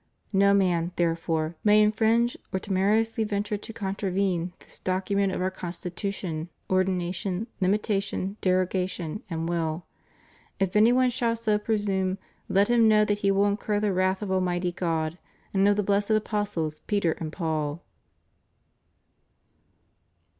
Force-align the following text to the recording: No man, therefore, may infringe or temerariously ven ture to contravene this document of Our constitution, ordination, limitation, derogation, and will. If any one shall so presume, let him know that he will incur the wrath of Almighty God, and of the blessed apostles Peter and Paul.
No 0.33 0.51
man, 0.51 0.93
therefore, 0.95 1.57
may 1.63 1.79
infringe 1.79 2.35
or 2.51 2.59
temerariously 2.59 3.23
ven 3.23 3.43
ture 3.43 3.57
to 3.59 3.71
contravene 3.71 4.51
this 4.57 4.79
document 4.79 5.31
of 5.31 5.43
Our 5.43 5.51
constitution, 5.51 6.49
ordination, 6.71 7.45
limitation, 7.59 8.35
derogation, 8.41 9.21
and 9.29 9.47
will. 9.47 9.85
If 10.59 10.75
any 10.75 10.91
one 10.91 11.11
shall 11.11 11.35
so 11.35 11.59
presume, 11.59 12.17
let 12.49 12.67
him 12.67 12.87
know 12.87 13.05
that 13.05 13.19
he 13.19 13.29
will 13.29 13.45
incur 13.45 13.79
the 13.79 13.93
wrath 13.93 14.23
of 14.23 14.31
Almighty 14.31 14.71
God, 14.71 15.19
and 15.53 15.67
of 15.67 15.75
the 15.75 15.83
blessed 15.83 16.09
apostles 16.09 16.79
Peter 16.87 17.11
and 17.19 17.31
Paul. 17.31 17.83